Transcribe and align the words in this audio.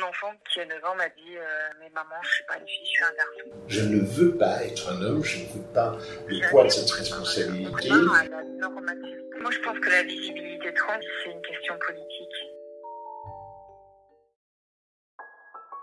un 0.00 0.08
enfant 0.08 0.32
qui 0.52 0.60
a 0.60 0.66
9 0.66 0.84
ans 0.84 0.94
m'a 0.96 1.08
dit 1.08 1.36
euh, 1.36 1.68
Mais 1.80 1.90
maman, 1.94 2.16
je 2.22 2.28
suis 2.28 2.44
pas 2.44 2.56
une 2.58 2.66
fille, 2.66 2.84
je 2.84 2.90
suis 2.90 3.04
un 3.04 3.14
garçon. 3.14 3.62
Je 3.68 3.80
ne 3.80 4.00
veux 4.00 4.36
pas 4.36 4.64
être 4.64 4.88
un 4.90 5.02
homme, 5.02 5.24
je 5.24 5.38
ne 5.38 5.46
veux 5.46 5.72
pas 5.72 5.96
le 6.26 6.50
poids 6.50 6.64
de 6.64 6.68
cette 6.68 6.90
responsabilité. 6.90 7.88
Moi, 7.90 9.50
je 9.50 9.58
pense 9.60 9.78
que 9.78 9.90
la 9.90 10.02
visibilité 10.02 10.74
trans, 10.74 11.00
c'est 11.22 11.30
une 11.30 11.42
question 11.42 11.74
politique. 11.78 12.36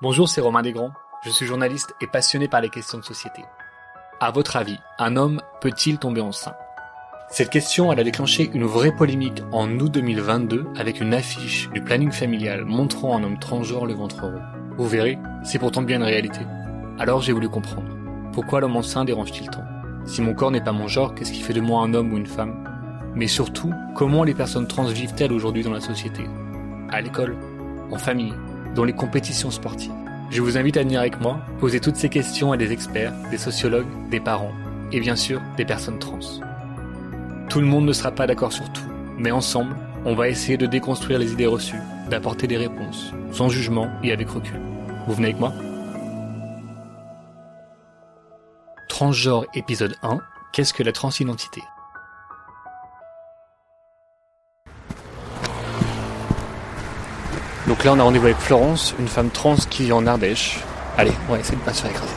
Bonjour, 0.02 0.30
c'est 0.30 0.42
Romain 0.42 0.62
Desgrands. 0.62 0.94
Je 1.26 1.32
suis 1.32 1.46
journaliste 1.46 1.94
et 2.02 2.08
passionné 2.08 2.48
par 2.48 2.62
les 2.62 2.70
questions 2.70 3.00
de 3.00 3.04
société. 3.04 3.42
À 4.20 4.32
votre 4.32 4.56
avis, 4.56 4.78
un 5.00 5.16
homme 5.16 5.42
peut-il 5.62 5.98
tomber 5.98 6.22
enceint 6.22 6.56
cette 7.30 7.50
question, 7.50 7.92
elle 7.92 8.00
a 8.00 8.06
déclenché 8.06 8.50
une 8.54 8.64
vraie 8.64 8.96
polémique 8.96 9.44
en 9.52 9.70
août 9.80 9.92
2022 9.92 10.66
avec 10.78 11.02
une 11.02 11.14
affiche 11.14 11.70
du 11.74 11.82
planning 11.82 12.12
familial 12.12 12.64
montrant 12.64 13.18
un 13.18 13.24
homme 13.24 13.38
transgenre 13.38 13.86
le 13.86 13.94
ventre 13.94 14.24
rond. 14.24 14.42
Vous 14.78 14.88
verrez, 14.88 15.20
c'est 15.44 15.60
pourtant 15.60 15.82
bien 15.82 15.98
une 15.98 16.04
réalité. 16.04 16.40
Alors 16.98 17.22
j'ai 17.22 17.34
voulu 17.34 17.50
comprendre. 17.50 17.90
Pourquoi 18.32 18.62
l'homme 18.62 18.78
enceint 18.78 19.04
dérange-t-il 19.04 19.50
tant? 19.50 19.66
Si 20.06 20.22
mon 20.22 20.34
corps 20.34 20.52
n'est 20.52 20.64
pas 20.64 20.72
mon 20.72 20.88
genre, 20.88 21.14
qu'est-ce 21.14 21.34
qui 21.34 21.42
fait 21.42 21.54
de 21.54 21.60
moi 21.60 21.84
un 21.84 21.94
homme 21.94 22.14
ou 22.14 22.18
une 22.18 22.26
femme? 22.26 22.64
Mais 23.14 23.28
surtout, 23.28 23.74
comment 23.94 24.24
les 24.24 24.34
personnes 24.34 24.68
trans 24.68 24.86
vivent-elles 24.86 25.34
aujourd'hui 25.34 25.64
dans 25.64 25.74
la 25.74 25.82
société? 25.82 26.24
À 26.90 27.02
l'école, 27.02 27.36
en 27.92 27.98
famille, 27.98 28.34
dans 28.74 28.86
les 28.86 28.94
compétitions 28.94 29.52
sportives 29.52 29.92
Je 30.30 30.42
vous 30.42 30.58
invite 30.58 30.78
à 30.78 30.84
venir 30.84 31.02
avec 31.02 31.20
moi, 31.20 31.40
poser 31.60 31.82
toutes 31.82 31.98
ces 31.98 32.10
questions 32.10 32.54
à 32.54 32.58
des 32.58 32.72
experts, 32.72 33.14
des 33.32 33.38
sociologues, 33.38 34.10
des 34.10 34.22
parents, 34.22 34.54
et 34.94 35.02
bien 35.02 35.18
sûr 35.18 35.42
des 35.58 35.66
personnes 35.66 36.00
trans. 36.00 36.20
Tout 37.50 37.62
le 37.62 37.66
monde 37.66 37.86
ne 37.86 37.94
sera 37.94 38.12
pas 38.12 38.28
d'accord 38.28 38.52
sur 38.52 38.72
tout, 38.74 38.84
mais 39.18 39.32
ensemble, 39.32 39.76
on 40.06 40.16
va 40.16 40.28
essayer 40.28 40.58
de 40.58 40.66
déconstruire 40.66 41.18
les 41.18 41.32
idées 41.32 41.48
reçues, 41.48 41.82
d'apporter 42.10 42.46
des 42.46 42.58
réponses, 42.58 43.14
sans 43.32 43.48
jugement 43.48 43.90
et 44.04 44.12
avec 44.12 44.30
recul. 44.30 44.60
Vous 45.08 45.14
venez 45.14 45.30
avec 45.30 45.40
moi? 45.40 45.54
Transgenre 48.90 49.46
épisode 49.54 49.96
1, 50.04 50.20
qu'est-ce 50.52 50.74
que 50.74 50.84
la 50.84 50.92
transidentité? 50.92 51.64
Donc 57.68 57.84
là 57.84 57.94
on 57.94 58.00
a 58.00 58.04
rendez-vous 58.04 58.26
avec 58.26 58.38
Florence, 58.38 58.94
une 59.00 59.08
femme 59.08 59.30
trans 59.30 59.56
qui 59.56 59.84
vit 59.84 59.94
en 59.94 60.06
Ardèche. 60.06 60.60
Allez, 60.98 61.14
on 61.28 61.32
va 61.32 61.40
essayer 61.40 61.58
de 61.58 61.64
pas 61.64 61.74
se 61.74 61.84
faire 61.84 61.92
écraser. 61.92 62.16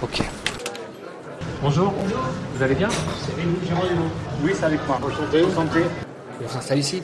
Ok. 0.00 0.22
Bonjour. 1.62 1.92
Vous 2.54 2.62
allez 2.62 2.74
bien? 2.74 2.88
C'est 2.90 3.66
Jérôme. 3.68 4.10
Oui, 4.42 4.52
c'est 4.54 4.64
avec 4.64 4.80
moi. 4.86 4.98
Enchanté. 5.02 5.42
Enchanté. 5.44 5.80
On 6.44 6.48
s'installe 6.48 6.78
ici. 6.78 7.02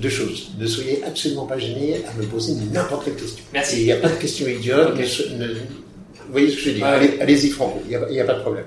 Deux 0.00 0.08
choses. 0.10 0.50
Ne 0.58 0.66
soyez 0.66 1.02
absolument 1.04 1.46
pas 1.46 1.58
gênés 1.58 2.04
à 2.04 2.12
me 2.14 2.24
poser 2.26 2.54
n'importe 2.72 3.04
quelle 3.06 3.16
question. 3.16 3.44
Merci. 3.52 3.80
Il 3.80 3.84
n'y 3.84 3.92
a 3.92 3.96
pas 3.96 4.08
de 4.08 4.16
question 4.16 4.46
idiote. 4.48 4.96
Ne- 4.96 5.36
ne- 5.46 5.54
vous 5.54 6.32
voyez 6.32 6.50
ce 6.50 6.56
que 6.56 6.60
je 6.62 6.68
veux 6.70 6.74
dire 6.74 6.86
Allez- 6.86 7.20
Allez-y, 7.20 7.50
franco. 7.50 7.80
Il 7.84 7.88
n'y 7.90 7.96
a, 7.96 8.06
il 8.10 8.14
y 8.16 8.20
a 8.20 8.24
pas 8.24 8.34
de 8.34 8.40
problème. 8.42 8.66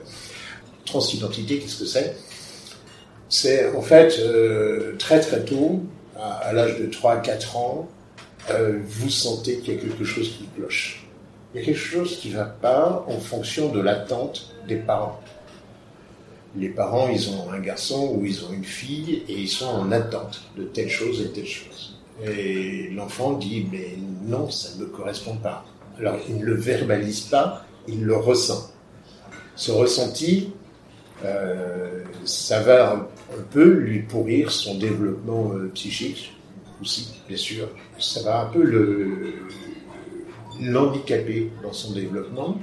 Transidentité, 0.85 1.59
qu'est-ce 1.59 1.79
que 1.79 1.85
c'est? 1.85 2.15
C'est 3.27 3.69
en 3.75 3.81
fait 3.81 4.17
euh, 4.19 4.95
très 4.97 5.19
très 5.19 5.43
tôt, 5.45 5.83
à, 6.17 6.31
à 6.47 6.53
l'âge 6.53 6.79
de 6.79 6.87
3-4 6.87 7.55
ans, 7.57 7.87
euh, 8.49 8.79
vous 8.87 9.09
sentez 9.09 9.57
qu'il 9.59 9.75
y 9.75 9.77
a 9.77 9.79
quelque 9.79 10.03
chose 10.03 10.29
qui 10.29 10.47
cloche. 10.55 10.98
Il 11.53 11.59
y 11.59 11.63
a 11.63 11.65
quelque 11.65 11.79
chose 11.79 12.17
qui 12.17 12.29
ne 12.29 12.35
va 12.35 12.45
pas 12.45 13.05
en 13.07 13.19
fonction 13.19 13.69
de 13.69 13.79
l'attente 13.79 14.53
des 14.67 14.75
parents. 14.75 15.19
Les 16.55 16.69
parents, 16.69 17.09
ils 17.09 17.29
ont 17.31 17.51
un 17.51 17.59
garçon 17.59 18.15
ou 18.15 18.25
ils 18.25 18.43
ont 18.45 18.53
une 18.53 18.63
fille 18.63 19.23
et 19.27 19.33
ils 19.33 19.49
sont 19.49 19.67
en 19.67 19.91
attente 19.91 20.41
de 20.57 20.63
telle 20.63 20.89
chose 20.89 21.21
et 21.21 21.31
telle 21.31 21.47
chose. 21.47 21.97
Et 22.23 22.89
l'enfant 22.91 23.33
dit, 23.33 23.67
mais 23.71 23.95
non, 24.25 24.49
ça 24.49 24.75
ne 24.75 24.81
me 24.81 24.85
correspond 24.87 25.37
pas. 25.37 25.65
Alors, 25.97 26.17
il 26.27 26.37
ne 26.37 26.45
le 26.45 26.55
verbalise 26.55 27.21
pas, 27.21 27.65
il 27.87 28.03
le 28.03 28.15
ressent. 28.15 28.71
Ce 29.55 29.71
ressenti, 29.71 30.51
euh, 31.25 32.03
ça 32.25 32.61
va 32.61 32.93
un, 32.93 33.07
peu 33.51 33.65
lui 33.65 33.99
pourrir 33.99 34.51
son 34.51 34.77
développement 34.77 35.51
euh, 35.53 35.69
psychique 35.73 36.35
aussi, 36.81 37.21
bien 37.27 37.37
sûr. 37.37 37.67
Ça 37.99 38.21
va 38.21 38.41
un 38.41 38.45
peu 38.45 38.63
le 38.63 39.33
l'handicaper 40.61 41.51
dans 41.63 41.73
son 41.73 41.93
développement. 41.93 42.59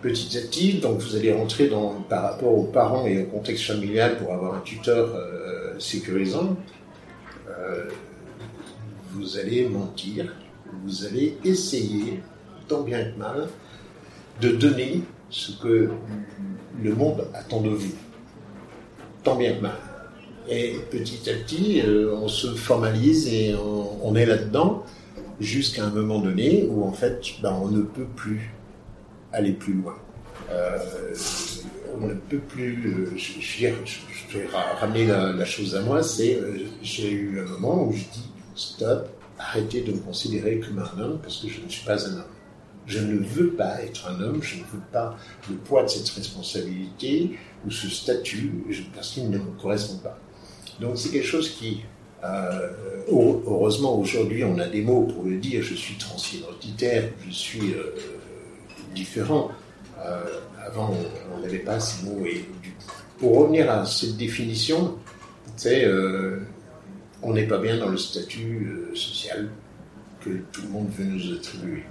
Petit 0.00 0.36
à 0.36 0.40
petit, 0.40 0.74
donc 0.74 0.98
vous 0.98 1.14
allez 1.14 1.32
rentrer 1.32 1.68
dans, 1.68 1.90
par 2.08 2.22
rapport 2.22 2.58
aux 2.58 2.64
parents 2.64 3.06
et 3.06 3.22
au 3.22 3.26
contexte 3.26 3.64
familial 3.64 4.18
pour 4.18 4.32
avoir 4.32 4.54
un 4.54 4.60
tuteur 4.60 5.14
euh, 5.14 5.78
sécurisant. 5.78 6.56
Euh, 7.48 7.84
vous 9.12 9.38
allez 9.38 9.68
mentir, 9.68 10.34
vous 10.84 11.04
allez 11.04 11.38
essayer, 11.44 12.20
tant 12.66 12.80
bien 12.82 13.04
que 13.04 13.16
mal, 13.16 13.48
de 14.40 14.48
donner 14.48 15.02
ce 15.30 15.52
que 15.52 15.90
le 16.82 16.94
monde 16.94 17.28
attend 17.32 17.60
de 17.60 17.70
vous, 17.70 17.94
tant 19.22 19.36
bien 19.36 19.54
que 19.54 19.60
mal. 19.60 19.76
Et 20.48 20.78
petit 20.90 21.30
à 21.30 21.34
petit, 21.34 21.80
euh, 21.86 22.16
on 22.16 22.26
se 22.26 22.48
formalise 22.48 23.28
et 23.32 23.54
on 23.54 24.16
est 24.16 24.26
là-dedans 24.26 24.84
jusqu'à 25.42 25.84
un 25.84 25.90
moment 25.90 26.18
donné 26.20 26.64
où 26.68 26.84
en 26.84 26.92
fait, 26.92 27.20
ben, 27.42 27.52
on 27.62 27.68
ne 27.68 27.82
peut 27.82 28.06
plus 28.16 28.52
aller 29.32 29.52
plus 29.52 29.74
loin. 29.74 29.94
Euh, 30.50 30.78
on 32.00 32.06
ne 32.06 32.14
peut 32.14 32.38
plus. 32.38 32.86
euh, 32.86 33.16
je, 33.16 33.40
je 33.40 33.66
vais- 34.38 34.46
ramener 34.80 35.06
la, 35.06 35.32
la 35.32 35.44
chose 35.44 35.74
à 35.76 35.82
moi. 35.82 36.02
C'est 36.02 36.36
euh, 36.36 36.58
j'ai 36.82 37.10
eu 37.10 37.40
un 37.40 37.44
moment 37.44 37.84
où 37.84 37.92
je 37.92 37.98
dis 38.12 38.30
stop, 38.54 39.08
arrêtez 39.38 39.82
de 39.82 39.92
me 39.92 39.98
considérer 39.98 40.60
comme 40.60 40.78
un 40.78 41.00
homme 41.00 41.18
parce 41.22 41.38
que 41.38 41.48
je 41.48 41.60
ne 41.60 41.68
suis 41.68 41.84
pas 41.86 42.02
un 42.08 42.14
homme. 42.14 42.24
Je 42.86 42.98
ne 42.98 43.18
veux 43.18 43.50
pas 43.50 43.80
être 43.82 44.08
un 44.08 44.20
homme, 44.20 44.42
je 44.42 44.56
ne 44.56 44.62
veux 44.62 44.82
pas 44.92 45.16
le 45.48 45.56
poids 45.56 45.84
de 45.84 45.88
cette 45.88 46.08
responsabilité 46.10 47.38
ou 47.64 47.70
ce 47.70 47.88
statut 47.88 48.52
parce 48.94 49.10
qu'il 49.10 49.30
ne 49.30 49.38
me 49.38 49.50
correspond 49.60 49.98
pas. 49.98 50.18
Donc 50.80 50.98
c'est 50.98 51.10
quelque 51.10 51.26
chose 51.26 51.50
qui, 51.50 51.84
euh, 52.24 52.70
heure- 53.10 53.40
heureusement 53.46 53.98
aujourd'hui 53.98 54.44
on 54.44 54.58
a 54.58 54.68
des 54.68 54.82
mots 54.82 55.02
pour 55.04 55.24
le 55.24 55.36
dire, 55.36 55.62
je 55.62 55.74
suis 55.74 55.96
transidentitaire, 55.96 57.08
je 57.26 57.32
suis 57.32 57.72
euh, 57.74 57.94
différent. 58.94 59.50
Euh, 60.04 60.40
avant 60.64 60.94
on 61.34 61.40
n'avait 61.40 61.58
pas 61.58 61.78
ces 61.80 62.04
mots. 62.06 62.24
Et 62.26 62.44
pour 63.18 63.36
revenir 63.38 63.70
à 63.70 63.84
cette 63.86 64.16
définition, 64.16 64.96
on 67.22 67.32
n'est 67.34 67.46
pas 67.46 67.58
bien 67.58 67.78
dans 67.78 67.88
le 67.88 67.96
statut 67.96 68.68
social 68.94 69.48
que 70.20 70.30
tout 70.52 70.62
le 70.62 70.68
monde 70.68 70.88
veut 70.96 71.04
nous 71.04 71.34
attribuer. 71.36 71.82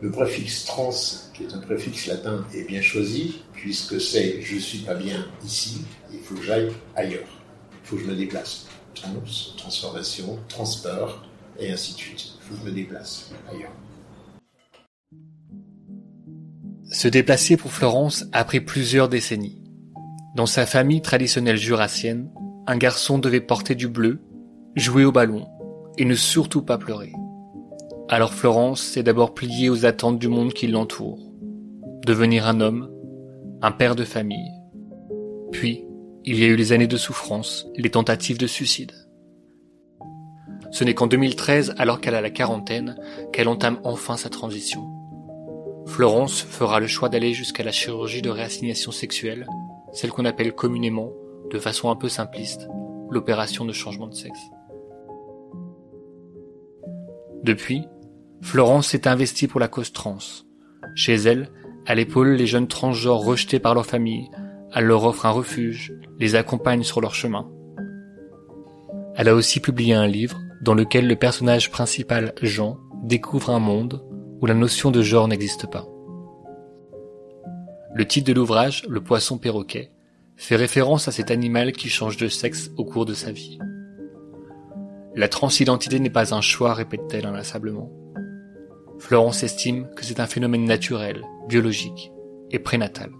Le 0.00 0.10
préfixe 0.10 0.64
trans, 0.66 0.90
qui 1.34 1.44
est 1.44 1.52
un 1.54 1.58
préfixe 1.58 2.06
latin, 2.06 2.44
est 2.54 2.64
bien 2.64 2.80
choisi, 2.80 3.42
puisque 3.52 4.00
c'est 4.00 4.40
je 4.42 4.56
suis 4.58 4.78
pas 4.80 4.94
bien 4.94 5.26
ici, 5.44 5.82
il 6.12 6.20
faut 6.20 6.34
que 6.36 6.42
j'aille 6.42 6.70
ailleurs. 6.94 7.26
Faut 7.88 7.96
que 7.96 8.02
je 8.02 8.08
me 8.08 8.16
déplace. 8.16 8.66
Trans, 8.94 9.08
transformation, 9.56 10.38
transport, 10.50 11.24
et 11.58 11.72
ainsi 11.72 11.94
de 11.94 11.98
suite. 11.98 12.34
Faut 12.40 12.54
que 12.54 12.60
je 12.60 12.66
me 12.66 12.74
déplace 12.74 13.30
ailleurs. 13.50 13.72
Se 16.90 17.08
déplacer 17.08 17.56
pour 17.56 17.72
Florence 17.72 18.26
a 18.32 18.44
pris 18.44 18.60
plusieurs 18.60 19.08
décennies. 19.08 19.62
Dans 20.36 20.44
sa 20.44 20.66
famille 20.66 21.00
traditionnelle 21.00 21.56
jurassienne, 21.56 22.30
un 22.66 22.76
garçon 22.76 23.16
devait 23.18 23.40
porter 23.40 23.74
du 23.74 23.88
bleu, 23.88 24.20
jouer 24.76 25.06
au 25.06 25.12
ballon 25.12 25.48
et 25.96 26.04
ne 26.04 26.14
surtout 26.14 26.60
pas 26.60 26.76
pleurer. 26.76 27.14
Alors 28.10 28.34
Florence 28.34 28.82
s'est 28.82 29.02
d'abord 29.02 29.32
pliée 29.32 29.70
aux 29.70 29.86
attentes 29.86 30.18
du 30.18 30.28
monde 30.28 30.52
qui 30.52 30.66
l'entoure. 30.66 31.32
Devenir 32.04 32.46
un 32.46 32.60
homme, 32.60 32.90
un 33.62 33.72
père 33.72 33.96
de 33.96 34.04
famille. 34.04 34.52
Puis, 35.52 35.87
il 36.30 36.38
y 36.38 36.44
a 36.44 36.48
eu 36.48 36.56
les 36.56 36.72
années 36.72 36.86
de 36.86 36.98
souffrance, 36.98 37.66
les 37.74 37.88
tentatives 37.88 38.36
de 38.36 38.46
suicide. 38.46 38.92
Ce 40.70 40.84
n'est 40.84 40.92
qu'en 40.92 41.06
2013, 41.06 41.74
alors 41.78 42.02
qu'elle 42.02 42.14
a 42.14 42.20
la 42.20 42.28
quarantaine, 42.28 42.96
qu'elle 43.32 43.48
entame 43.48 43.80
enfin 43.82 44.18
sa 44.18 44.28
transition. 44.28 44.86
Florence 45.86 46.42
fera 46.42 46.80
le 46.80 46.86
choix 46.86 47.08
d'aller 47.08 47.32
jusqu'à 47.32 47.62
la 47.62 47.72
chirurgie 47.72 48.20
de 48.20 48.28
réassignation 48.28 48.92
sexuelle, 48.92 49.46
celle 49.94 50.10
qu'on 50.10 50.26
appelle 50.26 50.52
communément, 50.52 51.12
de 51.50 51.58
façon 51.58 51.88
un 51.88 51.96
peu 51.96 52.10
simpliste, 52.10 52.68
l'opération 53.08 53.64
de 53.64 53.72
changement 53.72 54.08
de 54.08 54.14
sexe. 54.14 54.50
Depuis, 57.42 57.86
Florence 58.42 58.88
s'est 58.88 59.08
investie 59.08 59.48
pour 59.48 59.60
la 59.60 59.68
cause 59.68 59.94
trans. 59.94 60.18
Chez 60.94 61.14
elle, 61.14 61.50
à 61.86 61.94
l'épaule, 61.94 62.34
les 62.34 62.46
jeunes 62.46 62.68
transgenres 62.68 63.24
rejetés 63.24 63.60
par 63.60 63.72
leur 63.74 63.86
famille, 63.86 64.28
elle 64.74 64.84
leur 64.84 65.04
offre 65.04 65.26
un 65.26 65.30
refuge, 65.30 65.92
les 66.18 66.34
accompagne 66.34 66.82
sur 66.82 67.00
leur 67.00 67.14
chemin. 67.14 67.48
Elle 69.16 69.28
a 69.28 69.34
aussi 69.34 69.60
publié 69.60 69.94
un 69.94 70.06
livre 70.06 70.40
dans 70.62 70.74
lequel 70.74 71.06
le 71.06 71.16
personnage 71.16 71.70
principal, 71.70 72.34
Jean, 72.42 72.78
découvre 73.02 73.50
un 73.50 73.58
monde 73.58 74.04
où 74.40 74.46
la 74.46 74.54
notion 74.54 74.90
de 74.90 75.02
genre 75.02 75.28
n'existe 75.28 75.70
pas. 75.70 75.86
Le 77.94 78.06
titre 78.06 78.28
de 78.28 78.32
l'ouvrage, 78.32 78.84
Le 78.88 79.00
poisson 79.00 79.38
perroquet, 79.38 79.90
fait 80.36 80.56
référence 80.56 81.08
à 81.08 81.12
cet 81.12 81.30
animal 81.30 81.72
qui 81.72 81.88
change 81.88 82.16
de 82.16 82.28
sexe 82.28 82.70
au 82.76 82.84
cours 82.84 83.06
de 83.06 83.14
sa 83.14 83.32
vie. 83.32 83.58
La 85.16 85.28
transidentité 85.28 85.98
n'est 85.98 86.10
pas 86.10 86.32
un 86.32 86.40
choix, 86.40 86.74
répète-t-elle 86.74 87.26
inlassablement. 87.26 87.90
Florence 89.00 89.42
estime 89.42 89.88
que 89.96 90.04
c'est 90.04 90.20
un 90.20 90.26
phénomène 90.26 90.64
naturel, 90.64 91.22
biologique 91.48 92.12
et 92.50 92.60
prénatal. 92.60 93.10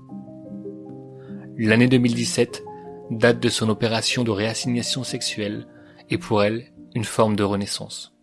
L'année 1.60 1.88
2017 1.88 2.62
date 3.10 3.40
de 3.40 3.48
son 3.48 3.68
opération 3.68 4.22
de 4.22 4.30
réassignation 4.30 5.02
sexuelle 5.02 5.66
et 6.08 6.16
pour 6.16 6.44
elle 6.44 6.66
une 6.94 7.02
forme 7.02 7.34
de 7.34 7.42
renaissance. 7.42 8.14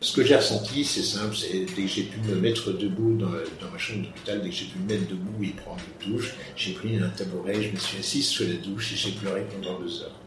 Ce 0.00 0.14
que 0.14 0.22
j'ai 0.22 0.36
ressenti, 0.36 0.84
c'est 0.84 1.02
simple, 1.02 1.34
c'est 1.34 1.64
dès 1.74 1.82
que 1.82 1.88
j'ai 1.88 2.04
pu 2.04 2.20
me 2.20 2.36
mettre 2.36 2.70
debout 2.70 3.16
dans, 3.16 3.26
ma 3.26 3.76
chambre 3.76 4.04
d'hôpital, 4.04 4.40
dès 4.40 4.50
que 4.50 4.54
j'ai 4.54 4.66
pu 4.66 4.78
me 4.78 4.86
mettre 4.86 5.08
debout 5.08 5.42
et 5.42 5.48
prendre 5.48 5.80
une 6.00 6.12
douche, 6.12 6.36
j'ai 6.54 6.74
pris 6.74 6.96
un 6.96 7.08
tabouret, 7.08 7.60
je 7.60 7.72
me 7.72 7.76
suis 7.76 7.98
assis 7.98 8.22
sur 8.22 8.46
la 8.46 8.54
douche 8.54 8.92
et 8.92 8.96
j'ai 8.96 9.10
pleuré 9.10 9.44
pendant 9.52 9.80
deux 9.80 10.02
heures. 10.02 10.20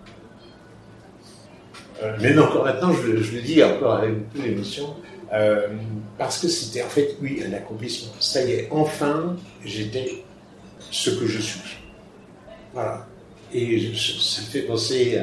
Euh, 2.04 2.18
mais 2.20 2.38
encore 2.38 2.66
maintenant, 2.66 2.92
je, 2.92 3.12
le 3.12 3.42
dis 3.42 3.64
encore 3.64 3.94
avec 3.94 4.20
beaucoup 4.20 4.46
d'émotion, 4.46 4.98
euh, 5.32 5.70
parce 6.18 6.40
que 6.40 6.50
c'était 6.50 6.84
en 6.84 6.90
fait, 6.90 7.16
oui, 7.22 7.42
un 7.48 7.54
accomplissement. 7.54 8.12
Ça 8.20 8.44
y 8.44 8.52
est, 8.52 8.68
enfin, 8.70 9.38
j'étais 9.64 10.21
ce 10.92 11.10
que 11.10 11.26
je 11.26 11.42
suis. 11.42 11.78
Voilà. 12.74 13.08
Et 13.54 13.94
ça 13.96 14.42
me 14.42 14.48
fait 14.48 14.62
penser 14.62 15.18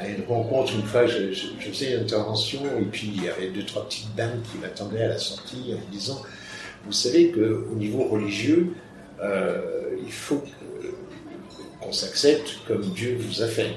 à, 0.00 0.08
une 0.08 0.24
rencontre, 0.28 0.74
une 0.74 0.82
fois, 0.82 1.06
je, 1.06 1.32
faisais 1.60 1.94
une 1.94 2.02
intervention, 2.02 2.60
et 2.78 2.84
puis 2.84 3.12
il 3.14 3.24
y 3.24 3.28
avait 3.28 3.48
deux, 3.48 3.64
trois 3.64 3.86
petites 3.88 4.14
dames 4.14 4.42
qui 4.50 4.58
m'attendaient 4.58 5.02
à 5.02 5.08
la 5.08 5.18
sortie 5.18 5.72
en 5.72 5.86
me 5.86 5.92
disant 5.92 6.20
Vous 6.84 6.92
savez 6.92 7.30
qu'au 7.30 7.74
niveau 7.74 8.04
religieux, 8.04 8.74
euh, 9.22 9.96
il 10.04 10.12
faut 10.12 10.42
qu'on 11.80 11.92
s'accepte 11.92 12.58
comme 12.66 12.82
Dieu 12.90 13.16
vous 13.18 13.42
a 13.42 13.46
fait. 13.46 13.76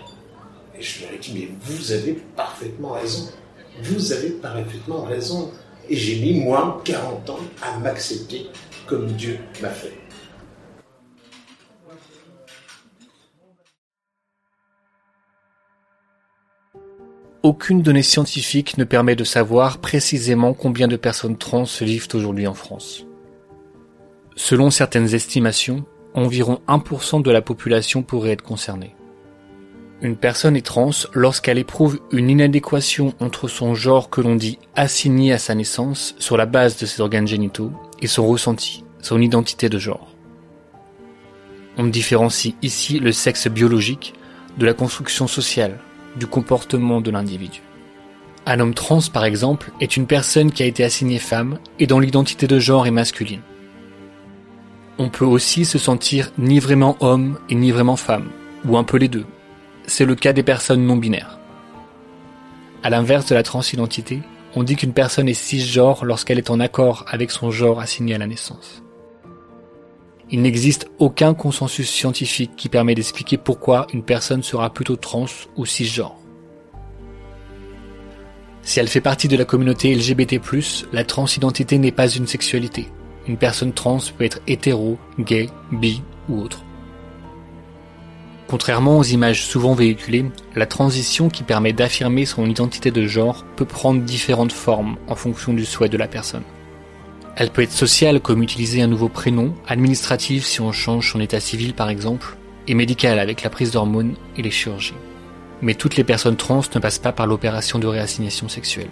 Et 0.78 0.82
je 0.82 1.04
leur 1.04 1.14
ai 1.14 1.18
dit 1.18 1.32
Mais 1.34 1.50
vous 1.62 1.92
avez 1.92 2.14
parfaitement 2.36 2.94
raison. 2.94 3.30
Vous 3.84 4.12
avez 4.12 4.32
parfaitement 4.32 5.04
raison. 5.04 5.52
Et 5.90 5.96
j'ai 5.96 6.20
mis, 6.20 6.42
moi, 6.42 6.82
40 6.84 7.30
ans 7.30 7.40
à 7.62 7.80
m'accepter 7.80 8.48
comme 8.86 9.08
Dieu 9.14 9.40
m'a 9.62 9.70
fait. 9.70 9.94
Aucune 17.48 17.82
donnée 17.82 18.04
scientifique 18.04 18.78
ne 18.78 18.84
permet 18.84 19.16
de 19.16 19.24
savoir 19.24 19.78
précisément 19.78 20.52
combien 20.52 20.90
de 20.90 20.98
personnes 20.98 21.38
trans 21.38 21.64
vivent 21.80 22.10
aujourd'hui 22.14 22.46
en 22.46 22.54
France. 22.54 23.06
Selon 24.36 24.70
certaines 24.70 25.14
estimations, 25.14 25.86
environ 26.14 26.60
1% 26.68 27.22
de 27.22 27.32
la 27.32 27.42
population 27.42 28.04
pourrait 28.04 28.32
être 28.32 28.42
concernée. 28.42 28.98
Une 30.02 30.18
personne 30.18 30.58
est 30.58 30.66
trans 30.66 30.90
lorsqu'elle 31.14 31.58
éprouve 31.58 32.02
une 32.12 32.30
inadéquation 32.30 33.14
entre 33.22 33.48
son 33.48 33.76
genre 33.76 34.10
que 34.10 34.20
l'on 34.20 34.36
dit 34.36 34.60
assigné 34.76 35.32
à 35.32 35.38
sa 35.38 35.56
naissance 35.56 36.16
sur 36.20 36.36
la 36.36 36.48
base 36.48 36.76
de 36.76 36.86
ses 36.86 37.00
organes 37.00 37.30
génitaux 37.30 37.72
et 38.02 38.08
son 38.08 38.28
ressenti, 38.28 38.84
son 39.02 39.22
identité 39.22 39.70
de 39.70 39.80
genre. 39.80 40.14
On 41.78 41.86
différencie 41.86 42.56
ici 42.62 43.00
le 43.00 43.14
sexe 43.14 43.48
biologique 43.48 44.16
de 44.58 44.66
la 44.66 44.74
construction 44.74 45.28
sociale, 45.28 45.80
du 46.18 46.28
comportement 46.28 47.02
de 47.02 47.12
l'individu. 47.12 47.62
Un 48.46 48.60
homme 48.60 48.74
trans, 48.74 49.02
par 49.12 49.26
exemple, 49.26 49.72
est 49.82 49.98
une 49.98 50.08
personne 50.08 50.52
qui 50.52 50.64
a 50.64 50.68
été 50.68 50.84
assignée 50.84 51.20
femme 51.20 51.60
et 51.80 51.88
dont 51.88 52.00
l'identité 52.00 52.48
de 52.48 52.60
genre 52.60 52.88
est 52.88 52.92
masculine. 52.92 53.42
On 54.98 55.10
peut 55.10 55.26
aussi 55.26 55.66
se 55.66 55.78
sentir 55.78 56.32
ni 56.38 56.60
vraiment 56.60 56.98
homme 57.02 57.38
et 57.50 57.56
ni 57.56 57.72
vraiment 57.72 57.98
femme, 57.98 58.30
ou 58.66 58.78
un 58.78 58.84
peu 58.84 58.98
les 58.98 59.10
deux. 59.10 59.26
C'est 59.86 60.06
le 60.06 60.16
cas 60.16 60.34
des 60.34 60.44
personnes 60.44 60.86
non 60.86 60.96
binaires. 60.96 61.38
À 62.84 62.90
l'inverse 62.90 63.28
de 63.28 63.36
la 63.36 63.44
transidentité, 63.44 64.22
on 64.56 64.64
dit 64.64 64.76
qu'une 64.76 64.94
personne 64.94 65.30
est 65.30 65.34
cisgenre 65.34 66.06
lorsqu'elle 66.06 66.38
est 66.38 66.50
en 66.50 66.60
accord 66.60 67.06
avec 67.10 67.32
son 67.32 67.52
genre 67.52 67.80
assigné 67.80 68.16
à 68.16 68.18
la 68.18 68.28
naissance. 68.28 68.82
Il 70.30 70.42
n'existe 70.42 70.90
aucun 71.00 71.34
consensus 71.34 71.90
scientifique 71.90 72.52
qui 72.58 72.68
permet 72.68 72.96
d'expliquer 72.96 73.38
pourquoi 73.38 73.88
une 73.94 74.04
personne 74.04 74.44
sera 74.44 74.70
plutôt 74.70 74.98
trans 74.98 75.26
ou 75.56 75.66
cisgenre. 75.66 76.18
Si 78.62 78.82
elle 78.82 78.90
fait 78.90 79.00
partie 79.00 79.30
de 79.30 79.38
la 79.38 79.46
communauté 79.46 79.96
LGBT+, 79.96 80.42
la 80.92 81.06
transidentité 81.06 81.78
n'est 81.78 81.94
pas 81.94 82.10
une 82.10 82.28
sexualité. 82.28 82.90
Une 83.26 83.38
personne 83.38 83.72
trans 83.72 84.00
peut 84.18 84.26
être 84.26 84.42
hétéro, 84.48 84.98
gay, 85.18 85.50
bi 85.72 86.02
ou 86.28 86.42
autre. 86.42 86.62
Contrairement 88.48 88.98
aux 88.98 89.04
images 89.04 89.46
souvent 89.46 89.74
véhiculées, 89.74 90.26
la 90.56 90.66
transition 90.66 91.30
qui 91.30 91.44
permet 91.44 91.72
d'affirmer 91.72 92.26
son 92.26 92.46
identité 92.46 92.92
de 92.92 93.08
genre 93.08 93.46
peut 93.56 93.66
prendre 93.66 94.02
différentes 94.02 94.54
formes 94.54 94.98
en 95.08 95.16
fonction 95.16 95.54
du 95.54 95.64
souhait 95.64 95.90
de 95.90 95.98
la 95.98 96.08
personne. 96.08 96.44
Elle 97.40 97.52
peut 97.52 97.62
être 97.62 97.72
sociale 97.72 98.20
comme 98.20 98.42
utiliser 98.42 98.82
un 98.82 98.88
nouveau 98.88 99.10
prénom, 99.10 99.54
administrative 99.68 100.44
si 100.44 100.60
on 100.60 100.72
change 100.72 101.12
son 101.12 101.22
état 101.22 101.40
civil 101.40 101.76
par 101.76 101.88
exemple, 101.88 102.36
et 102.68 102.74
médicale 102.74 103.20
avec 103.20 103.44
la 103.44 103.52
prise 103.52 103.70
d'hormones 103.70 104.16
et 104.38 104.42
les 104.42 104.50
chirurgies. 104.50 104.96
Mais 105.62 105.76
toutes 105.76 105.98
les 105.98 106.04
personnes 106.04 106.36
trans 106.36 106.64
ne 106.74 106.80
passent 106.80 106.98
pas 106.98 107.12
par 107.12 107.28
l'opération 107.28 107.78
de 107.78 107.86
réassignation 107.86 108.50
sexuelle. 108.50 108.90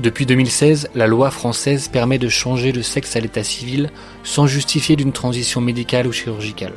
Depuis 0.00 0.26
2016, 0.26 0.90
la 0.96 1.06
loi 1.06 1.30
française 1.30 1.86
permet 1.86 2.18
de 2.18 2.28
changer 2.28 2.72
de 2.72 2.82
sexe 2.82 3.14
à 3.14 3.20
l'état 3.20 3.44
civil 3.44 3.90
sans 4.24 4.48
justifier 4.48 4.96
d'une 4.96 5.12
transition 5.12 5.60
médicale 5.60 6.08
ou 6.08 6.12
chirurgicale. 6.12 6.74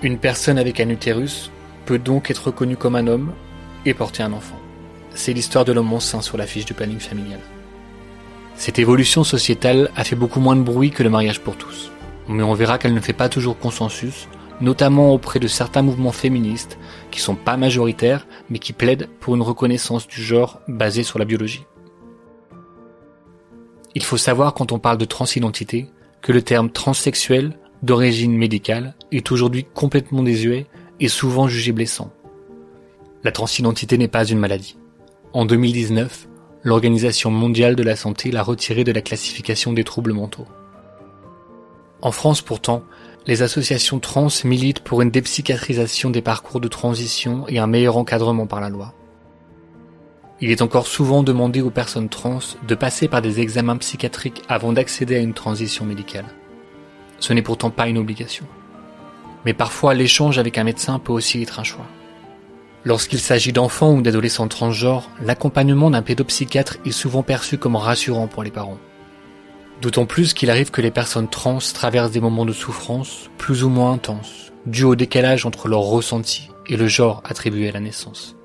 Une 0.00 0.16
personne 0.16 0.58
avec 0.58 0.80
un 0.80 0.88
utérus 0.88 1.50
peut 1.84 1.98
donc 1.98 2.30
être 2.30 2.46
reconnue 2.46 2.78
comme 2.78 2.96
un 2.96 3.08
homme 3.08 3.32
et 3.84 3.92
porter 3.92 4.22
un 4.22 4.32
enfant. 4.32 4.58
C'est 5.14 5.34
l'histoire 5.34 5.66
de 5.66 5.72
l'homme 5.72 5.92
enceint 5.92 6.22
sur 6.22 6.38
la 6.38 6.46
fiche 6.46 6.64
du 6.64 6.72
planning 6.72 6.98
familial. 6.98 7.40
Cette 8.56 8.78
évolution 8.78 9.24
sociétale 9.24 9.90
a 9.96 10.04
fait 10.04 10.16
beaucoup 10.16 10.40
moins 10.40 10.56
de 10.56 10.62
bruit 10.62 10.90
que 10.90 11.02
le 11.02 11.10
mariage 11.10 11.40
pour 11.40 11.56
tous. 11.56 11.90
Mais 12.28 12.42
on 12.42 12.54
verra 12.54 12.78
qu'elle 12.78 12.94
ne 12.94 13.00
fait 13.00 13.12
pas 13.12 13.28
toujours 13.28 13.58
consensus, 13.58 14.28
notamment 14.60 15.12
auprès 15.12 15.40
de 15.40 15.48
certains 15.48 15.82
mouvements 15.82 16.12
féministes 16.12 16.78
qui 17.10 17.20
sont 17.20 17.34
pas 17.34 17.56
majoritaires, 17.56 18.26
mais 18.48 18.58
qui 18.58 18.72
plaident 18.72 19.08
pour 19.20 19.34
une 19.34 19.42
reconnaissance 19.42 20.06
du 20.06 20.22
genre 20.22 20.60
basée 20.68 21.02
sur 21.02 21.18
la 21.18 21.24
biologie. 21.24 21.66
Il 23.94 24.02
faut 24.02 24.16
savoir 24.16 24.54
quand 24.54 24.72
on 24.72 24.78
parle 24.78 24.98
de 24.98 25.04
transidentité 25.04 25.90
que 26.22 26.32
le 26.32 26.42
terme 26.42 26.70
transsexuel 26.70 27.58
d'origine 27.82 28.36
médicale 28.36 28.94
est 29.12 29.30
aujourd'hui 29.30 29.66
complètement 29.74 30.22
désuet 30.22 30.66
et 31.00 31.08
souvent 31.08 31.48
jugé 31.48 31.72
blessant. 31.72 32.12
La 33.24 33.32
transidentité 33.32 33.98
n'est 33.98 34.08
pas 34.08 34.24
une 34.24 34.38
maladie. 34.38 34.76
En 35.32 35.44
2019, 35.44 36.28
l'Organisation 36.64 37.30
mondiale 37.30 37.76
de 37.76 37.82
la 37.82 37.94
santé 37.94 38.30
l'a 38.30 38.42
retiré 38.42 38.84
de 38.84 38.92
la 38.92 39.02
classification 39.02 39.74
des 39.74 39.84
troubles 39.84 40.14
mentaux. 40.14 40.46
En 42.00 42.10
France 42.10 42.40
pourtant, 42.40 42.82
les 43.26 43.42
associations 43.42 44.00
trans 44.00 44.28
militent 44.44 44.80
pour 44.80 45.02
une 45.02 45.10
dépsychiatrisation 45.10 46.10
des 46.10 46.22
parcours 46.22 46.60
de 46.60 46.68
transition 46.68 47.46
et 47.48 47.58
un 47.58 47.66
meilleur 47.66 47.98
encadrement 47.98 48.46
par 48.46 48.60
la 48.60 48.70
loi. 48.70 48.94
Il 50.40 50.50
est 50.50 50.62
encore 50.62 50.86
souvent 50.86 51.22
demandé 51.22 51.60
aux 51.60 51.70
personnes 51.70 52.08
trans 52.08 52.40
de 52.66 52.74
passer 52.74 53.08
par 53.08 53.22
des 53.22 53.40
examens 53.40 53.76
psychiatriques 53.76 54.42
avant 54.48 54.72
d'accéder 54.72 55.16
à 55.16 55.20
une 55.20 55.34
transition 55.34 55.84
médicale. 55.84 56.26
Ce 57.20 57.32
n'est 57.32 57.42
pourtant 57.42 57.70
pas 57.70 57.88
une 57.88 57.98
obligation. 57.98 58.46
Mais 59.44 59.54
parfois 59.54 59.94
l'échange 59.94 60.38
avec 60.38 60.58
un 60.58 60.64
médecin 60.64 60.98
peut 60.98 61.12
aussi 61.12 61.42
être 61.42 61.60
un 61.60 61.64
choix. 61.64 61.86
Lorsqu'il 62.86 63.18
s'agit 63.18 63.52
d'enfants 63.52 63.94
ou 63.94 64.02
d'adolescents 64.02 64.48
transgenres, 64.48 65.08
l'accompagnement 65.22 65.90
d'un 65.90 66.02
pédopsychiatre 66.02 66.76
est 66.84 66.92
souvent 66.92 67.22
perçu 67.22 67.56
comme 67.56 67.76
rassurant 67.76 68.26
pour 68.26 68.42
les 68.42 68.50
parents. 68.50 68.78
D'autant 69.80 70.04
plus 70.04 70.34
qu'il 70.34 70.50
arrive 70.50 70.70
que 70.70 70.82
les 70.82 70.90
personnes 70.90 71.28
trans 71.28 71.58
traversent 71.72 72.10
des 72.10 72.20
moments 72.20 72.44
de 72.44 72.52
souffrance 72.52 73.30
plus 73.38 73.64
ou 73.64 73.70
moins 73.70 73.92
intenses, 73.92 74.52
dus 74.66 74.84
au 74.84 74.96
décalage 74.96 75.46
entre 75.46 75.68
leur 75.68 75.80
ressenti 75.80 76.50
et 76.68 76.76
le 76.76 76.86
genre 76.86 77.22
attribué 77.24 77.70
à 77.70 77.72
la 77.72 77.80
naissance. 77.80 78.36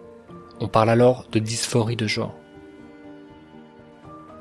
On 0.61 0.69
parle 0.69 0.89
alors 0.89 1.25
de 1.31 1.39
dysphorie 1.39 1.97
de 1.97 2.07
genre. 2.07 2.35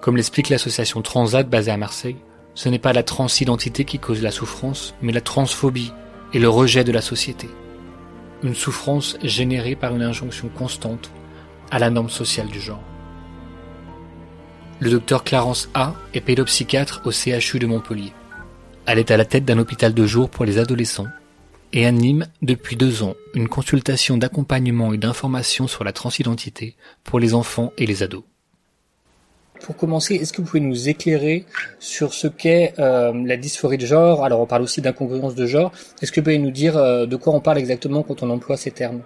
Comme 0.01 0.17
l'explique 0.17 0.49
l'association 0.49 1.03
Transat 1.03 1.49
basée 1.49 1.73
à 1.73 1.77
Marseille, 1.77 2.17
ce 2.55 2.69
n'est 2.69 2.79
pas 2.79 2.93
la 2.93 3.03
transidentité 3.03 3.85
qui 3.85 3.99
cause 3.99 4.23
la 4.23 4.31
souffrance, 4.31 4.95
mais 5.03 5.13
la 5.13 5.21
transphobie 5.21 5.93
et 6.33 6.39
le 6.39 6.49
rejet 6.49 6.85
de 6.85 6.93
la 6.93 7.01
société 7.01 7.49
une 8.43 8.55
souffrance 8.55 9.17
générée 9.23 9.77
par 9.77 9.95
une 9.95 10.03
injonction 10.03 10.49
constante 10.49 11.11
à 11.71 11.79
la 11.79 11.91
norme 11.91 12.11
sociale 12.11 12.49
du 12.49 12.61
genre. 12.61 12.83
Le 14.81 14.91
docteur 14.91 15.25
Clarence 15.25 15.69
A 15.75 15.95
est 16.15 16.21
pédopsychiatre 16.21 17.03
au 17.05 17.11
CHU 17.11 17.59
de 17.59 17.67
Montpellier. 17.67 18.13
Elle 18.87 18.99
est 18.99 19.11
à 19.11 19.17
la 19.17 19.25
tête 19.25 19.45
d'un 19.45 19.59
hôpital 19.59 19.93
de 19.93 20.07
jour 20.07 20.31
pour 20.31 20.45
les 20.45 20.59
adolescents 20.59 21.09
et 21.73 21.85
anime 21.85 22.27
depuis 22.43 22.77
deux 22.77 23.03
ans 23.03 23.15
une 23.35 23.49
consultation 23.49 24.17
d'accompagnement 24.17 24.93
et 24.93 24.99
d'information 24.99 25.67
sur 25.67 25.85
la 25.85 25.93
transidentité 25.93 26.77
pour 27.05 27.21
les 27.21 27.35
enfants 27.35 27.73
et 27.77 27.87
les 27.87 28.03
ados. 28.03 28.25
Pour 29.63 29.77
commencer, 29.77 30.15
est-ce 30.15 30.33
que 30.33 30.41
vous 30.41 30.47
pouvez 30.47 30.61
nous 30.61 30.89
éclairer 30.89 31.45
sur 31.79 32.15
ce 32.15 32.27
qu'est 32.27 32.75
euh, 32.79 33.13
la 33.25 33.37
dysphorie 33.37 33.79
de 33.79 33.87
genre? 33.87 34.25
Alors, 34.25 34.41
on 34.41 34.47
parle 34.47 34.63
aussi 34.63 34.81
d'incongruence 34.81 35.35
de 35.35 35.47
genre. 35.47 35.73
Est-ce 36.01 36.13
que 36.13 36.21
vous 36.21 36.25
pouvez 36.25 36.39
nous 36.39 36.51
dire 36.51 36.77
euh, 36.77 37.07
de 37.07 37.17
quoi 37.17 37.33
on 37.35 37.41
parle 37.41 37.59
exactement 37.59 38.03
quand 38.03 38.23
on 38.23 38.31
emploie 38.31 38.57
ces 38.57 38.71
termes? 38.71 39.03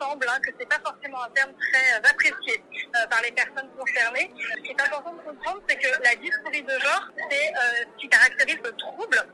Semble 0.00 0.26
hein, 0.28 0.38
que 0.44 0.50
c'est 0.58 0.68
pas 0.68 0.78
forcément 0.84 1.22
un 1.24 1.30
terme 1.30 1.50
très 1.52 1.96
euh, 1.96 2.10
apprécié 2.10 2.62
par 3.10 3.20
les 3.22 3.32
personnes 3.32 3.68
concernées. 3.78 4.30
Ce 4.56 4.62
qui 4.62 4.70
est 4.70 4.80
important 4.80 5.14
de 5.14 5.30
comprendre, 5.30 5.60
c'est 5.68 5.76
que 5.76 5.88
la 6.02 6.14
dysphorie 6.16 6.62
de 6.62 6.78
genre, 6.80 7.08
c'est 7.30 7.52
ce 7.80 8.00
qui 8.00 8.08
caractérise 8.08 8.58
le 8.62 8.72
trouble 8.72 9.24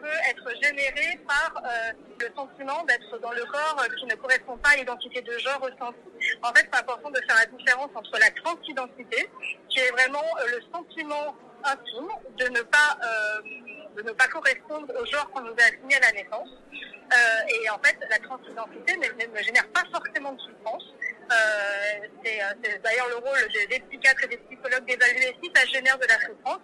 peut 0.00 0.18
être 0.30 0.48
généré 0.62 1.18
par 1.26 1.62
euh, 1.64 1.92
le 2.18 2.28
sentiment 2.34 2.82
d'être 2.84 3.18
dans 3.20 3.32
le 3.32 3.44
corps 3.44 3.76
euh, 3.80 3.96
qui 3.96 4.06
ne 4.06 4.14
correspond 4.14 4.56
pas 4.58 4.70
à 4.70 4.76
l'identité 4.76 5.20
de 5.22 5.38
genre 5.38 5.60
ressentie. 5.60 5.98
En 6.42 6.52
fait, 6.54 6.68
c'est 6.72 6.80
important 6.80 7.10
de 7.10 7.20
faire 7.28 7.36
la 7.36 7.46
différence 7.46 7.90
entre 7.94 8.18
la 8.18 8.30
transidentité, 8.42 9.30
qui 9.68 9.78
est 9.78 9.90
vraiment 9.90 10.24
euh, 10.40 10.56
le 10.56 10.60
sentiment 10.72 11.34
intime 11.64 12.08
de 12.38 12.48
ne 12.48 12.62
pas 12.62 12.98
de 13.96 14.02
ne 14.02 14.12
pas 14.12 14.28
correspondre 14.28 14.86
au 14.98 15.04
genre 15.04 15.28
qu'on 15.30 15.42
nous 15.42 15.52
a 15.52 15.64
assigné 15.64 15.96
à 15.96 16.00
la 16.00 16.12
naissance. 16.12 16.48
Et 17.48 17.68
en 17.68 17.78
fait, 17.80 17.98
la 18.08 18.18
transidentité 18.20 18.96
ne, 18.96 19.42
génère 19.42 19.68
pas 19.68 19.82
forcément 19.92 20.32
de 20.32 20.40
souffrance. 20.40 20.84
C'est 22.24 22.82
d'ailleurs 22.82 23.08
le 23.08 23.16
rôle 23.16 23.68
des 23.68 23.80
psychiatres 23.80 24.24
et 24.24 24.28
des 24.28 24.38
psychologues 24.38 24.86
d'évaluer 24.86 25.36
si 25.42 25.50
ça 25.54 25.66
génère 25.66 25.98
de 25.98 26.06
la 26.06 26.18
souffrance. 26.20 26.60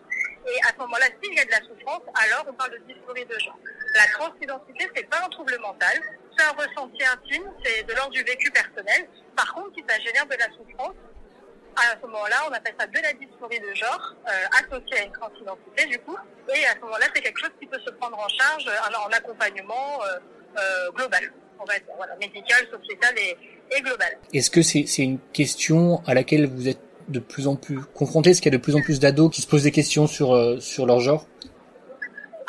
Et 0.46 0.58
à 0.62 0.72
ce 0.72 0.78
moment-là, 0.78 1.06
s'il 1.22 1.34
y 1.34 1.40
a 1.40 1.44
de 1.44 1.50
la 1.50 1.60
souffrance, 1.60 2.02
alors 2.14 2.46
on 2.48 2.52
parle 2.54 2.72
de 2.72 2.78
dysphorie 2.86 3.24
de 3.26 3.38
genre. 3.38 3.58
La 3.94 4.06
transidentité, 4.12 4.88
c'est 4.94 5.08
pas 5.08 5.24
un 5.24 5.28
trouble 5.28 5.58
mental, 5.60 5.98
c'est 6.36 6.44
un 6.44 6.52
ressenti 6.52 7.02
intime, 7.04 7.50
c'est 7.64 7.82
de 7.82 7.92
l'ordre 7.94 8.12
du 8.12 8.22
vécu 8.22 8.50
personnel. 8.50 9.08
Par 9.34 9.52
contre, 9.54 9.70
si 9.76 9.84
ça 9.88 9.98
génère 10.00 10.26
de 10.26 10.36
la 10.38 10.46
souffrance, 10.56 10.94
à 11.76 11.96
ce 12.00 12.06
moment-là, 12.06 12.36
on 12.48 12.52
appelle 12.52 12.74
ça 12.78 12.86
de 12.86 12.98
la 12.98 13.12
dysphorie 13.12 13.60
de 13.60 13.74
genre, 13.74 14.14
euh, 14.26 14.30
associée 14.64 14.98
à 14.98 15.04
une 15.04 15.12
transidentité 15.12 15.86
du 15.86 15.98
coup. 15.98 16.16
Et 16.54 16.64
à 16.64 16.74
ce 16.74 16.80
moment-là, 16.80 17.06
c'est 17.14 17.20
quelque 17.20 17.40
chose 17.40 17.52
qui 17.60 17.66
peut 17.66 17.80
se 17.84 17.90
prendre 17.90 18.18
en 18.18 18.28
charge 18.28 18.66
euh, 18.66 18.98
en, 18.98 19.08
en 19.08 19.12
accompagnement 19.12 20.00
euh, 20.58 20.90
global, 20.92 21.32
on 21.60 21.64
va 21.64 21.74
dire, 21.74 21.94
voilà, 21.96 22.16
médical, 22.16 22.66
sociétal 22.70 23.14
et, 23.18 23.36
global. 23.82 24.16
Est-ce 24.32 24.50
que 24.50 24.62
c'est 24.62 25.02
une 25.02 25.18
question 25.32 26.02
à 26.06 26.14
laquelle 26.14 26.46
vous 26.46 26.68
êtes 26.68 26.85
de 27.08 27.20
plus 27.20 27.46
en 27.46 27.56
plus 27.56 27.80
confronté 27.94 28.30
Est-ce 28.30 28.40
qu'il 28.40 28.52
y 28.52 28.54
a 28.54 28.58
de 28.58 28.62
plus 28.62 28.74
en 28.74 28.80
plus 28.80 29.00
d'ados 29.00 29.30
qui 29.32 29.42
se 29.42 29.46
posent 29.46 29.62
des 29.62 29.72
questions 29.72 30.06
sur, 30.06 30.34
euh, 30.34 30.58
sur 30.60 30.86
leur 30.86 31.00
genre? 31.00 31.26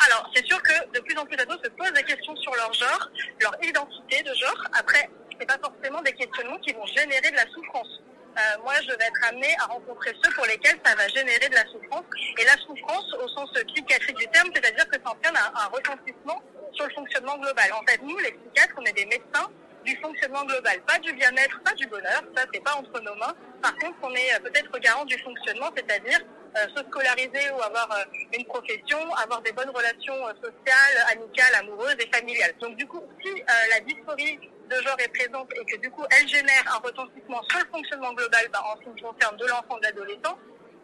Alors, 0.06 0.30
c'est 0.34 0.44
sûr 0.46 0.62
que 0.62 0.72
de 0.94 1.00
plus 1.00 1.16
en 1.16 1.24
plus 1.24 1.36
d'ados 1.36 1.58
se 1.62 1.70
posent 1.70 1.92
des 1.92 2.02
questions 2.02 2.36
sur 2.36 2.54
leur 2.54 2.72
genre, 2.72 3.10
leur 3.40 3.56
identité 3.62 4.22
de 4.22 4.34
genre. 4.34 4.64
Après, 4.72 5.10
c'est 5.38 5.46
pas 5.46 5.58
forcément 5.62 6.02
des 6.02 6.12
questionnements 6.12 6.58
qui 6.58 6.72
vont 6.72 6.86
générer 6.86 7.30
de 7.30 7.36
la 7.36 7.46
souffrance. 7.52 8.00
Euh, 8.38 8.62
moi, 8.62 8.74
je 8.82 8.88
vais 8.88 9.04
être 9.04 9.28
amenée 9.28 9.54
à 9.58 9.66
rencontrer 9.66 10.14
ceux 10.22 10.32
pour 10.32 10.46
lesquels 10.46 10.78
ça 10.84 10.94
va 10.94 11.08
générer 11.08 11.48
de 11.48 11.54
la 11.54 11.66
souffrance. 11.66 12.04
Et 12.38 12.44
la 12.44 12.56
souffrance, 12.62 13.12
au 13.22 13.28
sens 13.28 13.50
psychiatrique 13.74 14.16
du 14.16 14.28
terme, 14.28 14.48
c'est-à-dire 14.54 14.88
que 14.88 14.96
ça 15.02 15.10
entraîne 15.10 15.36
un, 15.36 15.60
un 15.60 15.66
retentissement 15.66 16.40
sur 16.72 16.86
le 16.86 16.94
fonctionnement 16.94 17.36
global. 17.38 17.72
En 17.74 17.84
fait, 17.90 18.00
nous, 18.02 18.16
les 18.18 18.30
psychiatres, 18.32 18.74
on 18.78 18.84
est 18.84 18.92
des 18.92 19.06
médecins 19.06 19.50
du 19.84 19.96
fonctionnement 19.96 20.44
global, 20.44 20.80
pas 20.86 20.98
du 20.98 21.12
bien-être, 21.12 21.60
pas 21.62 21.74
du 21.74 21.86
bonheur. 21.86 22.22
Ça, 22.36 22.44
c'est 22.52 22.62
pas 22.62 22.74
entre 22.74 23.00
nos 23.00 23.14
mains. 23.16 23.34
Par 23.62 23.74
contre, 23.76 23.96
on 24.02 24.14
est 24.14 24.34
euh, 24.34 24.40
peut-être 24.40 24.78
garant 24.78 25.04
du 25.04 25.18
fonctionnement, 25.18 25.70
c'est-à-dire 25.76 26.20
euh, 26.56 26.66
se 26.74 26.82
scolariser 26.84 27.50
ou 27.56 27.62
avoir 27.62 27.90
euh, 27.92 28.36
une 28.36 28.44
profession, 28.46 28.98
avoir 29.16 29.40
des 29.42 29.52
bonnes 29.52 29.70
relations 29.70 30.26
sociales, 30.42 30.96
amicales, 31.12 31.54
amoureuses 31.60 31.96
et 31.98 32.08
familiales. 32.12 32.54
Donc 32.60 32.76
du 32.76 32.86
coup, 32.86 33.02
si 33.24 33.42
la 33.70 33.80
dysphorie 33.80 34.38
de 34.68 34.76
genre 34.82 34.96
est 34.98 35.08
présente 35.08 35.48
et 35.54 35.64
que 35.64 35.80
du 35.80 35.90
coup 35.90 36.04
elle 36.10 36.28
génère 36.28 36.62
un 36.74 36.78
retentissement 36.86 37.42
sur 37.48 37.58
le 37.58 37.66
fonctionnement 37.72 38.12
global 38.12 38.46
bah, 38.52 38.60
en 38.64 38.76
ce 38.76 38.94
qui 38.94 39.02
concerne 39.02 39.36
de 39.36 39.46
l'enfant, 39.46 39.78
de 39.78 39.82
l'adolescent, 39.84 40.38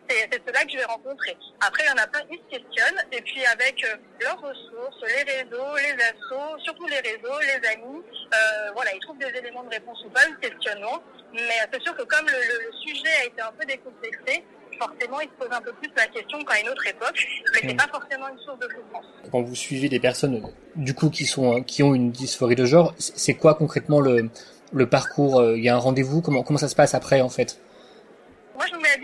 c'est 0.08 0.28
c'est 0.30 0.42
cela 0.46 0.64
que 0.64 0.70
je 0.72 0.76
vais 0.78 0.84
rencontrer. 0.84 1.36
Après, 1.60 1.82
il 1.84 1.88
y 1.88 1.92
en 1.92 2.02
a 2.02 2.06
plein, 2.06 2.20
ils 2.30 2.38
se 2.38 2.58
questionnent, 2.58 3.02
et 3.12 3.22
puis 3.22 3.44
avec 3.46 3.82
euh, 3.84 3.96
leurs 4.20 4.40
ressources, 4.40 5.00
les 5.02 5.22
réseaux, 5.32 5.76
les 5.76 5.96
assos, 6.04 6.58
surtout 6.64 6.86
les 6.86 7.00
réseaux, 7.00 7.38
les 7.40 7.68
amis, 7.68 8.02
euh, 8.34 8.70
voilà, 8.74 8.90
ils 8.94 9.00
trouvent 9.00 9.18
des 9.18 9.32
éléments 9.38 9.64
de 9.64 9.70
réponse 9.70 10.02
ou 10.06 10.10
pas, 10.10 10.26
le 10.28 10.36
questionnement. 10.36 11.02
Mais 11.32 11.40
euh, 11.40 11.66
c'est 11.72 11.82
sûr 11.82 11.96
que 11.96 12.02
comme 12.04 12.26
le, 12.26 12.32
le- 12.32 12.66
le 12.66 12.72
sujet 12.86 13.12
a 13.22 13.24
été 13.26 13.40
un 13.42 13.52
peu 13.58 13.64
décomplexé, 13.66 14.44
forcément, 14.78 15.20
ils 15.20 15.28
se 15.28 15.34
posent 15.38 15.56
un 15.56 15.60
peu 15.62 15.72
plus 15.74 15.90
la 15.96 16.06
question 16.08 16.42
qu'à 16.44 16.60
une 16.60 16.68
autre 16.68 16.86
époque, 16.86 17.26
mais 17.54 17.60
c'est 17.62 17.74
Mm. 17.74 17.76
pas 17.76 17.88
forcément 17.92 18.28
une 18.28 18.38
source 18.38 18.58
de 18.58 18.68
souffrance. 18.68 19.06
Quand 19.30 19.42
vous 19.42 19.54
suivez 19.54 19.88
des 19.88 20.00
personnes 20.00 20.42
du 20.76 20.94
coup 20.94 21.10
qui 21.10 21.24
sont 21.26 21.58
euh, 21.58 21.60
qui 21.62 21.82
ont 21.82 21.94
une 21.94 22.10
dysphorie 22.10 22.56
de 22.56 22.64
genre, 22.66 22.92
c'est 22.98 23.34
quoi 23.34 23.54
concrètement 23.54 24.00
le 24.00 24.30
le 24.72 24.88
parcours 24.88 25.42
Il 25.54 25.62
y 25.62 25.68
a 25.68 25.74
un 25.76 25.78
rendez-vous? 25.78 26.20
Comment 26.22 26.42
comment 26.42 26.58
ça 26.58 26.68
se 26.68 26.74
passe 26.74 26.94
après 26.94 27.20
en 27.20 27.28
fait? 27.28 27.60
Moi, 28.56 28.64
je 28.68 28.74
me 28.76 28.82
mets 28.82 28.88
à 28.90 28.96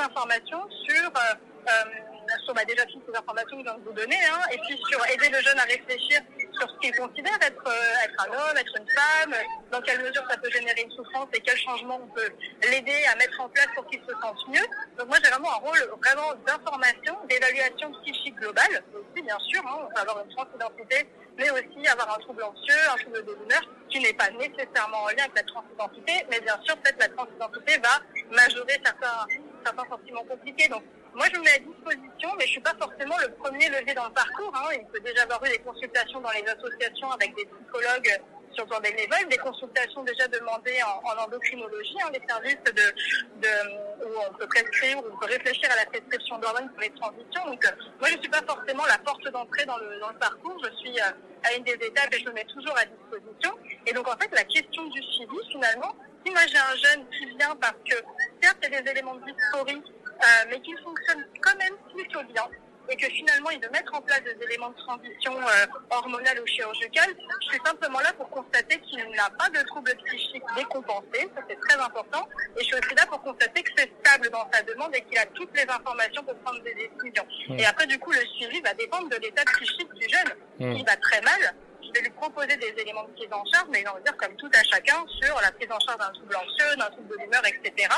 disposition 0.00 0.14
pour 0.14 0.26
donner 0.26 0.40
des 0.48 0.60
informations 0.60 0.68
sur, 0.88 1.06
euh, 1.06 1.34
euh, 1.68 2.44
sur 2.44 2.54
bah, 2.54 2.64
déjà 2.64 2.84
toutes 2.86 3.02
ces 3.08 3.16
informations 3.18 3.56
que 3.56 3.62
je 3.62 3.70
viens 3.70 3.78
de 3.78 3.84
vous 3.84 3.92
donner, 3.92 4.16
hein, 4.16 4.40
et 4.52 4.58
puis 4.58 4.78
sur 4.88 5.04
aider 5.06 5.28
le 5.28 5.40
jeune 5.40 5.58
à 5.58 5.64
réfléchir 5.64 6.20
sur 6.58 6.68
ce 6.68 6.78
qu'il 6.80 6.94
considère 6.96 7.38
être, 7.40 7.66
euh, 7.66 8.04
être 8.04 8.26
un 8.26 8.32
homme, 8.32 8.56
être 8.56 8.76
une 8.78 8.88
femme, 8.90 9.34
dans 9.70 9.80
quelle 9.80 10.00
mesure 10.02 10.22
ça 10.28 10.36
peut 10.36 10.50
générer 10.50 10.82
une 10.82 10.92
souffrance 10.92 11.28
et 11.32 11.40
quel 11.40 11.56
changement 11.56 12.00
on 12.02 12.08
peut 12.08 12.30
l'aider 12.70 13.04
à 13.12 13.16
mettre 13.16 13.40
en 13.40 13.48
place 13.48 13.68
pour 13.74 13.86
qu'il 13.86 14.00
se 14.00 14.12
sente 14.20 14.48
mieux. 14.48 14.66
Donc 14.98 15.08
moi, 15.08 15.16
j'ai 15.22 15.30
vraiment 15.30 15.52
un 15.52 15.60
rôle 15.60 15.80
vraiment 16.02 16.34
d'information, 16.46 17.16
d'évaluation 17.28 17.92
psychique 18.02 18.36
globale, 18.36 18.82
aussi 18.94 19.22
bien 19.22 19.38
sûr, 19.38 19.62
hein, 19.66 19.78
on 19.82 19.94
peut 19.94 20.00
avoir 20.00 20.24
une 20.24 20.30
transidentité, 20.34 21.08
mais 21.38 21.50
aussi 21.50 21.88
avoir 21.88 22.16
un 22.16 22.20
trouble 22.20 22.42
anxieux, 22.42 22.90
un 22.92 22.96
trouble 22.96 23.24
de 23.24 23.32
l'humeur, 23.32 23.62
qui 23.88 24.00
n'est 24.00 24.12
pas 24.12 24.30
nécessairement 24.30 25.02
en 25.02 25.08
lien 25.08 25.24
avec 25.24 25.36
la 25.36 25.42
transidentité, 25.42 26.26
mais 26.30 26.40
bien 26.40 26.58
sûr, 26.64 26.76
peut-être 26.78 27.00
la 27.00 27.08
transidentité 27.08 27.78
va 27.78 28.00
majorer 28.30 28.80
certains, 28.84 29.26
certains 29.64 29.88
sentiments 29.88 30.24
compliqués. 30.24 30.68
Donc, 30.68 30.82
moi, 31.14 31.26
je 31.32 31.38
me 31.38 31.44
mets 31.44 31.54
à 31.54 31.58
disposition, 31.58 32.30
mais 32.38 32.44
je 32.44 32.50
suis 32.50 32.60
pas 32.60 32.74
forcément 32.78 33.16
le 33.18 33.32
premier 33.34 33.68
levier 33.68 33.94
dans 33.94 34.06
le 34.06 34.12
parcours. 34.12 34.52
Hein. 34.54 34.70
Il 34.72 34.86
peut 34.86 35.00
déjà 35.00 35.22
avoir 35.22 35.44
eu 35.44 35.48
des 35.50 35.58
consultations 35.58 36.20
dans 36.20 36.30
les 36.30 36.44
associations 36.46 37.10
avec 37.10 37.34
des 37.34 37.46
psychologues 37.46 38.20
sur 38.52 38.66
plan 38.66 38.80
bénévole, 38.80 39.28
des 39.28 39.38
consultations 39.38 40.02
déjà 40.02 40.26
demandées 40.28 40.78
en, 40.82 41.08
en 41.08 41.24
endocrinologie, 41.24 41.96
hein, 42.02 42.10
les 42.12 42.22
services 42.28 42.58
de, 42.64 44.06
où 44.06 44.10
on 44.28 44.34
peut 44.34 44.46
prescrire, 44.46 44.98
où 44.98 45.04
on 45.12 45.16
peut 45.18 45.26
réfléchir 45.26 45.70
à 45.70 45.76
la 45.76 45.86
prescription 45.86 46.38
d'hormones 46.38 46.68
pour 46.70 46.80
les 46.80 46.90
transitions. 46.90 47.46
Donc, 47.46 47.64
euh, 47.64 47.70
moi, 48.00 48.08
je 48.08 48.18
suis 48.18 48.28
pas 48.28 48.42
forcément 48.46 48.84
la 48.86 48.98
porte 48.98 49.24
d'entrée 49.30 49.64
dans 49.66 49.78
le, 49.78 50.00
dans 50.00 50.10
le 50.10 50.18
parcours. 50.18 50.56
Je 50.64 50.76
suis 50.78 51.00
euh, 51.00 51.12
à 51.44 51.54
une 51.54 51.64
des 51.64 51.74
étapes 51.74 52.12
et 52.12 52.18
je 52.18 52.26
me 52.26 52.32
mets 52.32 52.44
toujours 52.44 52.76
à 52.76 52.84
disposition. 52.84 53.56
Et 53.86 53.92
donc, 53.92 54.08
en 54.08 54.16
fait, 54.18 54.30
la 54.32 54.44
question 54.44 54.84
du 54.86 55.02
suivi, 55.02 55.38
finalement, 55.52 55.94
si 56.24 56.32
moi 56.32 56.40
j'ai 56.48 56.58
un 56.58 56.76
jeune 56.76 57.06
qui 57.10 57.26
vient 57.36 57.56
parce 57.56 57.76
que, 57.88 57.96
certes, 58.42 58.58
il 58.62 58.72
y 58.72 58.76
a 58.76 58.82
des 58.82 58.90
éléments 58.90 59.14
de 59.14 59.24
dysphorie, 59.24 59.82
euh, 59.82 60.44
mais 60.48 60.60
qui 60.60 60.74
fonctionne 60.82 61.24
quand 61.40 61.56
même 61.56 61.74
plutôt 61.94 62.22
bien, 62.32 62.46
et 62.88 62.96
que 62.96 63.06
finalement 63.06 63.50
il 63.50 63.60
veut 63.60 63.70
mettre 63.70 63.94
en 63.94 64.00
place 64.02 64.22
des 64.22 64.36
éléments 64.44 64.70
de 64.70 64.76
transition 64.76 65.32
euh, 65.36 65.66
hormonale 65.90 66.40
ou 66.42 66.46
chirurgicale, 66.46 67.14
je 67.42 67.48
suis 67.48 67.60
simplement 67.64 68.00
là 68.00 68.12
pour 68.14 68.28
constater 68.30 68.80
qu'il 68.80 68.98
n'a 69.10 69.30
pas 69.38 69.48
de 69.48 69.64
troubles 69.66 69.94
psychiques 70.06 70.42
décompensés, 70.56 71.30
ça 71.34 71.42
c'est 71.48 71.60
très 71.60 71.78
important, 71.80 72.28
et 72.56 72.60
je 72.60 72.64
suis 72.64 72.74
aussi 72.74 72.94
là 72.96 73.06
pour 73.06 73.22
constater 73.22 73.62
que 73.62 73.70
c'est 73.76 73.90
stable 74.00 74.28
dans 74.30 74.48
sa 74.52 74.62
demande 74.62 74.94
et 74.94 75.02
qu'il 75.02 75.18
a 75.18 75.26
toutes 75.26 75.54
les 75.56 75.68
informations 75.70 76.22
pour 76.24 76.36
prendre 76.40 76.60
des 76.62 76.74
décisions. 76.74 77.26
Mmh. 77.48 77.58
Et 77.58 77.66
après 77.66 77.86
du 77.86 77.98
coup 77.98 78.10
le 78.10 78.24
suivi 78.38 78.60
va 78.60 78.74
dépendre 78.74 79.08
de 79.08 79.16
l'état 79.16 79.44
psychique 79.44 79.92
du 79.94 80.08
jeune. 80.08 80.34
Mmh. 80.58 80.76
S'il 80.76 80.86
va 80.86 80.96
très 80.96 81.20
mal, 81.22 81.54
je 81.92 82.00
vais 82.00 82.04
lui 82.06 82.14
proposer 82.14 82.56
des 82.56 82.72
éléments 82.80 83.04
de 83.04 83.12
prise 83.12 83.28
en 83.32 83.44
charge, 83.52 83.66
mais 83.70 83.80
j'ai 83.80 83.88
envie 83.88 84.00
de 84.00 84.04
dire 84.04 84.16
comme 84.16 84.34
tout 84.36 84.50
à 84.54 84.62
chacun 84.64 85.04
sur 85.20 85.34
la 85.42 85.50
prise 85.52 85.68
en 85.70 85.78
charge 85.80 85.98
d'un 85.98 86.10
trouble 86.12 86.36
anxieux, 86.36 86.76
d'un 86.78 86.90
trouble 86.90 87.08
de 87.08 87.16
l'humeur, 87.22 87.42
etc. 87.46 87.88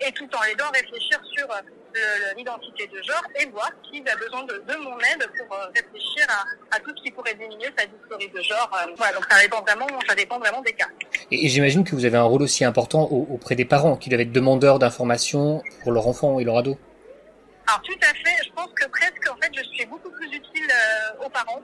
Et 0.00 0.10
tout 0.12 0.28
en 0.36 0.42
l'aidant 0.42 0.66
à 0.66 0.70
réfléchir 0.70 1.20
sur 1.36 1.46
euh, 1.50 2.32
l'identité 2.36 2.86
de 2.86 3.02
genre 3.02 3.22
et 3.38 3.46
voir 3.46 3.70
s'il 3.90 4.08
a 4.08 4.16
besoin 4.16 4.42
de, 4.44 4.54
de 4.66 4.76
mon 4.76 4.98
aide 4.98 5.28
pour 5.38 5.56
euh, 5.56 5.66
réfléchir 5.74 6.26
à, 6.28 6.76
à 6.76 6.80
tout 6.80 6.90
ce 6.96 7.02
qui 7.02 7.10
pourrait 7.10 7.34
diminuer 7.34 7.68
sa 7.76 7.84
dysphorie 7.86 8.28
de 8.28 8.42
genre. 8.42 8.70
Euh, 8.82 8.92
Voilà, 8.96 9.12
donc 9.14 9.26
ça 9.30 9.40
dépend 9.40 9.60
vraiment, 9.62 9.86
ça 10.08 10.14
dépend 10.14 10.38
vraiment 10.38 10.62
des 10.62 10.72
cas. 10.72 10.88
Et, 11.30 11.46
et 11.46 11.48
j'imagine 11.48 11.84
que 11.84 11.94
vous 11.94 12.04
avez 12.04 12.16
un 12.16 12.22
rôle 12.24 12.42
aussi 12.42 12.64
important 12.64 13.02
au- 13.10 13.26
auprès 13.34 13.54
des 13.54 13.64
parents 13.64 13.96
qui 13.96 14.08
doivent 14.08 14.22
être 14.22 14.32
demandeurs 14.32 14.78
d'informations 14.78 15.62
pour 15.82 15.92
leur 15.92 16.06
enfant 16.08 16.38
et 16.40 16.44
leur 16.44 16.56
ado. 16.58 16.76
Alors 17.68 17.80
tout 17.82 17.98
à 18.02 18.06
fait, 18.14 18.36
je 18.44 18.50
pense 18.54 18.70
que 18.74 18.86
presque 18.88 19.30
en 19.30 19.36
fait 19.36 19.50
je 19.56 19.62
suis 19.72 19.86
beaucoup 19.86 20.10
plus 20.10 20.26
utile 20.26 20.68
euh, 20.68 21.24
aux 21.26 21.30
parents 21.30 21.60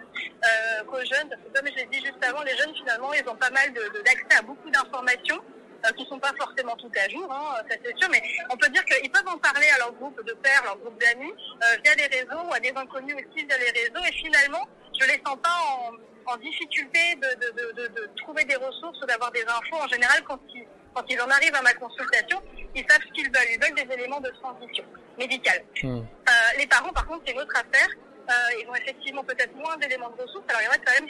euh, 0.49 0.85
qu'aux 0.85 1.05
jeunes, 1.13 1.29
parce 1.29 1.43
que 1.43 1.51
comme 1.55 1.69
je 1.69 1.75
l'ai 1.77 1.87
dit 1.87 2.01
juste 2.05 2.23
avant, 2.25 2.43
les 2.43 2.57
jeunes 2.57 2.75
finalement 2.75 3.13
ils 3.13 3.29
ont 3.29 3.37
pas 3.37 3.51
mal 3.51 3.73
de- 3.73 3.89
de- 3.95 4.03
d'accès 4.03 4.39
à 4.39 4.43
beaucoup 4.43 4.71
d'informations 4.71 5.41
euh, 5.85 5.91
qui 5.97 6.05
sont 6.07 6.19
pas 6.19 6.33
forcément 6.39 6.75
tout 6.77 6.91
à 7.05 7.09
jour, 7.09 7.27
hein, 7.33 7.63
ça 7.69 7.77
c'est 7.85 7.97
sûr, 7.99 8.09
mais 8.11 8.23
on 8.51 8.57
peut 8.57 8.69
dire 8.71 8.85
qu'ils 8.85 9.11
peuvent 9.11 9.29
en 9.29 9.39
parler 9.39 9.69
à 9.75 9.79
leur 9.79 9.93
groupe 9.93 10.19
de 10.25 10.33
pères, 10.35 10.63
leur 10.65 10.77
groupe 10.79 10.99
d'amis, 11.01 11.33
euh, 11.33 11.77
via 11.85 11.95
les 11.95 12.07
réseaux 12.17 12.43
ou 12.49 12.53
à 12.53 12.61
des 12.61 12.73
inconnus 12.75 13.15
aussi 13.17 13.45
via 13.47 13.59
les 13.59 13.71
réseaux, 13.81 14.05
et 14.09 14.13
finalement 14.13 14.67
je 15.01 15.07
les 15.07 15.21
sens 15.25 15.39
pas 15.43 15.57
en, 15.69 16.33
en 16.33 16.37
difficulté 16.39 17.15
de, 17.17 18.11
trouver 18.17 18.45
des 18.45 18.57
ressources 18.57 19.01
ou 19.03 19.07
d'avoir 19.07 19.31
des 19.33 19.43
infos. 19.45 19.77
En 19.81 19.87
général, 19.89 20.23
quand 20.25 20.41
ils, 20.55 20.67
quand 20.95 21.05
ils 21.09 21.21
en 21.21 21.29
arrivent 21.31 21.55
à 21.55 21.63
ma 21.63 21.73
consultation, 21.75 22.43
ils 22.75 22.85
savent 22.89 23.01
ce 23.07 23.13
qu'ils 23.13 23.31
veulent. 23.31 23.49
Ils 23.55 23.61
veulent 23.63 23.75
des 23.87 23.95
éléments 23.95 24.21
de 24.21 24.31
transition 24.43 24.85
médicale. 25.19 25.63
Hmm. 25.83 25.99
Euh, 26.01 26.33
les 26.59 26.67
parents, 26.67 26.93
par 26.93 27.07
contre, 27.07 27.23
c'est 27.27 27.33
une 27.33 27.41
autre 27.41 27.55
affaire. 27.57 27.89
Euh, 28.29 28.61
ils 28.61 28.69
ont 28.69 28.75
effectivement 28.75 29.25
peut-être 29.25 29.55
moins 29.57 29.77
d'éléments 29.79 30.11
de 30.11 30.23
ressources. 30.23 30.45
Alors, 30.49 30.61
il 30.61 30.65
y 30.67 30.69
en 30.69 30.73
a 30.73 30.79
quand 30.85 30.93
même 31.01 31.09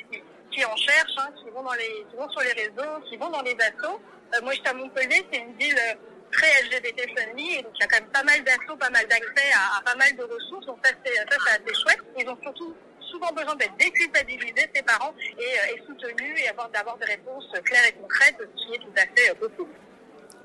qui, 0.51 0.65
en 0.65 0.77
cherchent, 0.77 1.19
hein, 1.19 1.31
qui, 1.43 1.51
vont 1.51 2.31
sur 2.31 2.43
les 2.43 2.53
réseaux, 2.53 3.01
qui 3.09 3.17
vont 3.17 3.31
dans 3.31 3.43
les 3.43 3.57
assos. 3.59 3.99
Euh, 4.35 4.43
moi, 4.43 4.53
je 4.53 4.59
suis 4.59 4.69
à 4.69 4.75
Montpellier, 4.75 5.27
c'est 5.33 5.41
une 5.41 5.55
ville 5.59 5.75
euh, 5.75 5.95
très 6.31 6.47
LGBT 6.63 7.11
friendly, 7.17 7.59
et 7.59 7.63
donc 7.63 7.73
il 7.75 7.81
y 7.81 7.85
a 7.85 7.89
quand 7.89 8.01
même 8.01 8.11
pas 8.11 8.23
mal 8.23 8.43
d'assos, 8.45 8.77
pas 8.79 8.91
mal 8.91 9.07
d'accès 9.09 9.51
à, 9.51 9.83
pas 9.83 9.97
mal 9.97 10.15
de 10.15 10.23
ressources. 10.23 10.67
Donc 10.67 10.79
ça, 10.85 10.93
c'est 11.05 11.19
assez 11.19 11.75
chouette. 11.83 11.99
Ils 12.19 12.29
ont 12.29 12.39
surtout 12.43 12.75
souvent 13.11 13.33
besoin 13.33 13.57
d'être 13.57 13.77
déculpabilisés, 13.79 14.71
ces 14.73 14.83
parents, 14.83 15.15
et, 15.39 15.81
soutenus 15.87 16.39
et 16.39 16.49
avoir 16.49 16.69
d'avoir 16.71 16.97
des 16.99 17.07
réponses 17.07 17.51
claires 17.65 17.87
et 17.89 17.93
concrètes, 18.01 18.37
ce 18.39 18.67
qui 18.67 18.75
est 18.75 18.79
tout 18.79 18.95
à 18.97 19.01
fait 19.01 19.35
possible. 19.35 19.71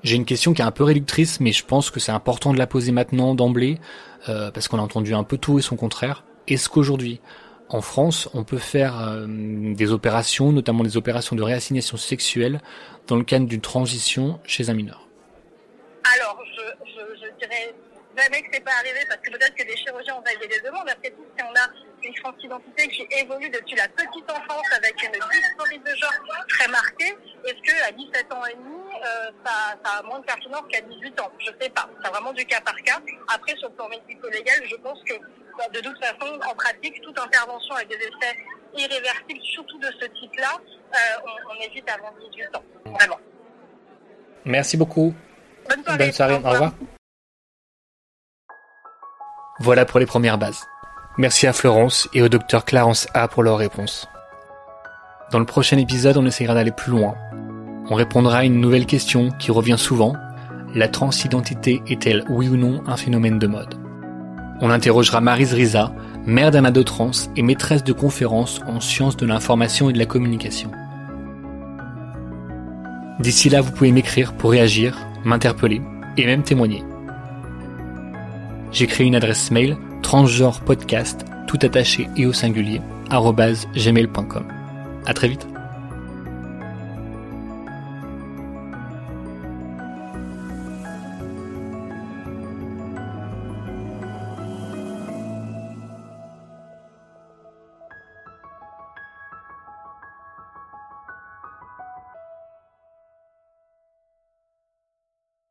J'ai 0.02 0.16
une 0.16 0.24
question 0.24 0.54
qui 0.54 0.62
est 0.62 0.64
un 0.64 0.72
peu 0.72 0.84
réductrice, 0.84 1.40
mais 1.40 1.52
je 1.52 1.64
pense 1.64 1.90
que 1.90 2.00
c'est 2.00 2.12
important 2.12 2.52
de 2.52 2.58
la 2.58 2.66
poser 2.66 2.90
maintenant, 2.92 3.34
d'emblée, 3.34 3.78
parce 4.26 4.68
qu'on 4.68 4.78
a 4.78 4.82
entendu 4.82 5.14
un 5.14 5.24
peu 5.24 5.38
tout 5.38 5.58
et 5.58 5.62
son 5.62 5.76
contraire. 5.76 6.24
Est-ce 6.46 6.68
qu'aujourd'hui, 6.68 7.20
en 7.68 7.80
France, 7.80 8.28
on 8.34 8.44
peut 8.44 8.58
faire 8.58 9.00
euh, 9.00 9.26
des 9.28 9.92
opérations, 9.92 10.52
notamment 10.52 10.84
des 10.84 10.96
opérations 10.96 11.34
de 11.36 11.42
réassignation 11.42 11.96
sexuelle, 11.96 12.60
dans 13.06 13.16
le 13.16 13.24
cadre 13.24 13.46
d'une 13.46 13.60
transition 13.60 14.38
chez 14.44 14.68
un 14.68 14.74
mineur? 14.74 15.08
Alors, 16.14 16.38
je, 16.54 16.62
je, 16.86 17.38
dirais 17.40 17.74
jamais 18.16 18.42
que 18.42 18.48
c'est 18.52 18.64
pas 18.64 18.74
arrivé 18.78 19.00
parce 19.08 19.20
que 19.22 19.30
peut-être 19.30 19.54
que 19.54 19.64
des 19.64 19.76
chirurgiens 19.76 20.16
ont 20.16 20.20
validé 20.20 20.48
des 20.48 20.60
demandes. 20.60 20.88
Après 20.88 21.10
tout, 21.10 21.24
si 21.36 21.42
on 21.42 21.54
a 21.58 21.68
une 22.06 22.14
transidentité 22.14 22.88
qui 22.88 23.06
évolue 23.18 23.48
depuis 23.48 23.76
la 23.76 23.88
petite 23.88 24.30
enfance 24.30 24.66
avec 24.76 25.02
une 25.02 25.12
dysphorie 25.12 25.78
de 25.78 25.96
genre 25.96 26.46
très 26.48 26.68
marquée, 26.68 27.16
est-ce 27.46 27.62
que 27.62 27.88
à 27.88 27.90
17 27.90 28.32
ans 28.32 28.44
et 28.44 28.54
demi, 28.54 28.84
euh, 29.02 29.30
ça, 29.44 29.74
ça, 29.82 29.98
a 29.98 30.02
moins 30.02 30.20
de 30.20 30.24
pertinence 30.26 30.62
qu'à 30.70 30.82
18 30.82 31.20
ans? 31.20 31.32
Je 31.38 31.50
sais 31.60 31.70
pas. 31.70 31.88
C'est 32.02 32.10
vraiment 32.10 32.32
du 32.34 32.44
cas 32.44 32.60
par 32.60 32.76
cas. 32.82 33.00
Après, 33.34 33.56
sur 33.56 33.70
le 33.70 33.74
plan 33.74 33.88
médico-légal, 33.88 34.62
je 34.68 34.76
pense 34.76 35.02
que 35.04 35.14
bah, 35.56 35.64
de 35.72 35.80
toute 35.80 35.98
façon, 35.98 36.32
en 36.50 36.54
pratique, 36.54 37.00
toute 37.02 37.18
intervention 37.18 37.74
avec 37.74 37.88
des 37.88 37.96
effets 37.96 38.36
irréversibles, 38.76 39.40
surtout 39.42 39.78
de 39.78 39.88
ce 40.00 40.06
type-là, 40.06 40.58
euh, 40.60 40.96
on, 41.26 41.52
on 41.52 41.62
évite 41.62 41.88
avant 41.88 42.12
18 42.30 42.56
ans. 42.56 42.64
Vraiment. 42.86 43.18
Merci 44.44 44.76
beaucoup. 44.76 45.14
Bonne 45.68 45.82
soirée. 45.84 45.98
Bonne 45.98 46.12
soirée. 46.12 46.34
Au 46.34 46.50
revoir. 46.50 46.72
Voilà 49.60 49.84
pour 49.84 50.00
les 50.00 50.06
premières 50.06 50.38
bases. 50.38 50.66
Merci 51.16 51.46
à 51.46 51.52
Florence 51.52 52.08
et 52.12 52.22
au 52.22 52.28
docteur 52.28 52.64
Clarence 52.64 53.06
A 53.14 53.28
pour 53.28 53.44
leurs 53.44 53.58
réponses. 53.58 54.08
Dans 55.30 55.38
le 55.38 55.46
prochain 55.46 55.78
épisode, 55.78 56.16
on 56.16 56.26
essaiera 56.26 56.54
d'aller 56.54 56.72
plus 56.72 56.90
loin. 56.90 57.14
On 57.88 57.94
répondra 57.94 58.38
à 58.38 58.44
une 58.44 58.60
nouvelle 58.60 58.86
question 58.86 59.30
qui 59.30 59.50
revient 59.50 59.78
souvent. 59.78 60.14
La 60.74 60.88
transidentité 60.88 61.82
est-elle 61.86 62.24
oui 62.28 62.48
ou 62.48 62.56
non 62.56 62.82
un 62.86 62.96
phénomène 62.96 63.38
de 63.38 63.46
mode? 63.46 63.83
On 64.60 64.70
interrogera 64.70 65.20
Marise 65.20 65.52
Riza, 65.52 65.92
mère 66.26 66.50
d'un 66.50 66.64
ado 66.64 66.82
trans 66.84 67.10
et 67.36 67.42
maîtresse 67.42 67.84
de 67.84 67.92
conférences 67.92 68.60
en 68.66 68.80
sciences 68.80 69.16
de 69.16 69.26
l'information 69.26 69.90
et 69.90 69.92
de 69.92 69.98
la 69.98 70.06
communication. 70.06 70.70
D'ici 73.20 73.48
là, 73.48 73.60
vous 73.60 73.72
pouvez 73.72 73.92
m'écrire 73.92 74.32
pour 74.32 74.50
réagir, 74.50 74.98
m'interpeller 75.24 75.80
et 76.16 76.26
même 76.26 76.42
témoigner. 76.42 76.82
J'ai 78.72 78.86
créé 78.86 79.06
une 79.06 79.16
adresse 79.16 79.50
mail 79.50 79.76
transgenrepodcast 80.02 81.24
tout 81.46 81.58
attaché 81.62 82.08
et 82.16 82.26
au 82.26 82.32
singulier 82.32 82.80
gmail.com. 83.10 84.44
À 85.06 85.14
très 85.14 85.28
vite. 85.28 85.46